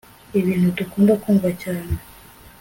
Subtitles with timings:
[0.39, 1.93] ibintu dukunda kumva cyane